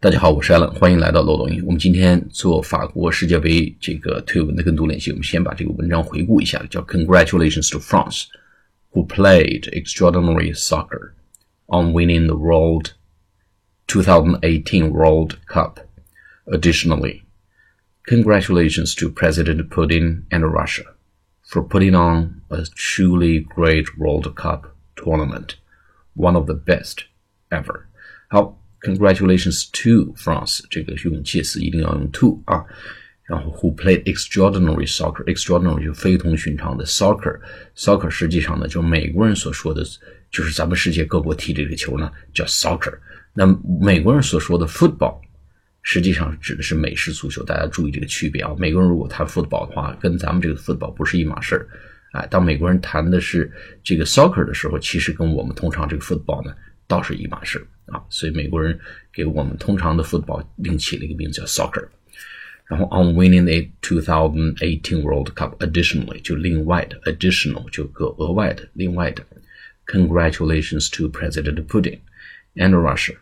[0.00, 1.62] 大家好，我是 Allen，欢迎来到漏斗英语。
[1.62, 5.10] 我们今天做法国世界杯这个推文的跟读练习。
[5.10, 8.24] 我们先把这个文章回顾一下，叫 Congratulations to France,
[8.92, 11.14] who played extraordinary soccer
[11.68, 12.92] on winning the World
[13.86, 15.78] 2018 World Cup.
[16.44, 17.22] Additionally,
[18.06, 20.84] congratulations to President Putin and Russia
[21.42, 25.56] for putting on a truly great World Cup tournament,
[26.14, 27.06] one of the best
[27.50, 27.86] ever.
[28.28, 28.57] 好。
[28.81, 32.63] Congratulations to France，这个用介词一定要用 to 啊。
[33.23, 39.83] 然后，Who played extraordinary soccer？extraordinary 就非同寻常的 soccer，soccer 实际上呢，就美国人所说的，
[40.31, 42.97] 就是咱们世界各国踢这个球呢叫 soccer。
[43.33, 43.45] 那
[43.79, 45.19] 美国人所说的 football，
[45.83, 47.43] 实际上指的是美式足球。
[47.43, 48.55] 大家注意这个区别啊。
[48.57, 51.67] 美国人如果谈 football 的话，跟咱们这个 football 不是一码事儿。
[52.13, 53.51] 哎，当美国人谈的是
[53.83, 56.51] 这个 soccer 的时候，其实跟我们通常这个 football 呢。
[56.89, 58.77] 倒是一码事啊，所以美国人
[59.13, 61.87] 给我们通常的 football 另起了一个名字叫 soccer。
[62.65, 69.23] 然后 on winning the 2018 World Cup additionally 就另外的 additional 就个额外的另外的
[69.85, 71.99] congratulations to President Putin
[72.55, 73.15] and Russia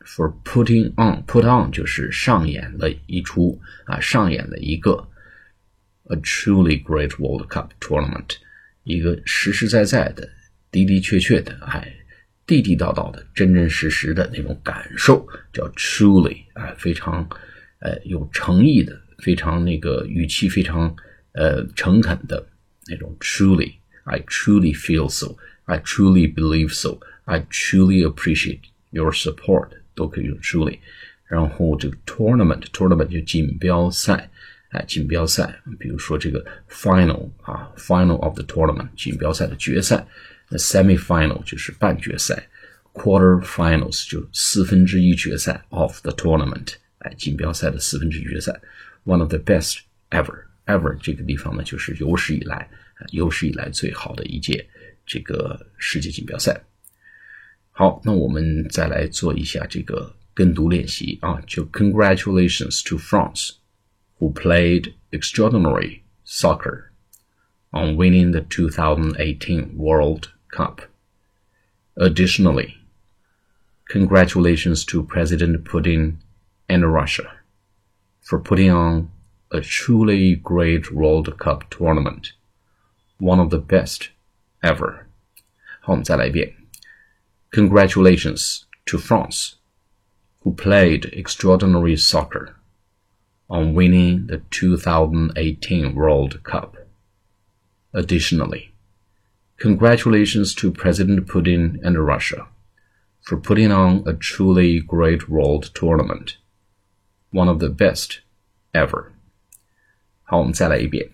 [0.00, 5.08] for putting on put on 就是上演了一出啊上演了一个
[6.04, 8.36] a truly great World Cup tournament
[8.84, 10.28] 一个实实在在的
[10.70, 11.94] 的的确确的哎。
[12.48, 17.28] 地地道道的、真真实实的那种感受，叫 truly 啊，非常
[17.80, 20.96] 呃有诚意的，非常那个语气非常
[21.32, 22.48] 呃诚恳的
[22.86, 23.74] 那种 truly。
[24.04, 25.36] I truly feel so.
[25.66, 27.00] I truly believe so.
[27.26, 29.68] I truly appreciate your support.
[29.94, 30.78] 都可以用 truly。
[31.26, 34.30] 然后这个 tournament，tournament 就锦标赛，
[34.70, 40.06] 哎，锦标赛，比如说这个 final 啊，final of the tournament，锦标赛的决赛。
[40.49, 42.47] 那 semi-final 就是半决赛，
[42.93, 48.59] quarter finals 就四分之一决赛 of the tournament，哎，锦标赛的四分之一决赛，
[49.05, 49.79] one of the best
[50.11, 52.69] ever，ever 这个地方呢，就是有史以来，
[53.11, 54.67] 有史以来最好的一届
[55.05, 56.61] 这个世界锦标赛。
[57.71, 63.53] 好，那我们再来做一下这个跟读练习啊，就 Congratulations to France
[64.19, 66.89] who played extraordinary soccer
[67.71, 70.82] on winning the 2018 World Cup.
[71.96, 72.76] Additionally,
[73.88, 76.16] congratulations to President Putin
[76.68, 77.32] and Russia
[78.20, 79.10] for putting on
[79.50, 82.32] a truly great World Cup tournament,
[83.18, 84.10] one of the best
[84.62, 85.06] ever.
[87.50, 89.56] Congratulations to France,
[90.42, 92.56] who played extraordinary soccer
[93.48, 96.76] on winning the 2018 World Cup.
[97.94, 98.74] Additionally,
[99.57, 102.47] Congratulations to President Putin and Russia
[103.21, 106.37] for putting on a truly great world tournament,
[107.31, 108.21] one of the best
[108.73, 109.11] ever.
[110.23, 111.11] 好，我们再来一遍。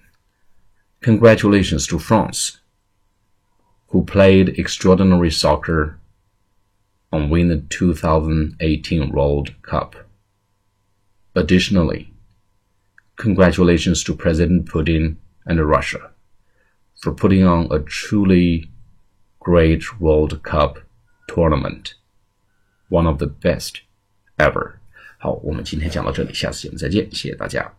[1.01, 2.55] Congratulations to France,
[3.87, 5.95] who played extraordinary soccer
[7.11, 9.95] on winning the 2018 World Cup.
[11.33, 12.07] Additionally,
[13.15, 16.11] congratulations to President Putin and Russia
[17.03, 18.69] for putting on a truly
[19.39, 20.79] great World Cup
[21.27, 21.95] tournament,
[22.89, 23.81] one of the best
[24.37, 24.73] ever.
[25.17, 27.73] 好，我们今天讲到这里，下次节目再见，谢谢大家。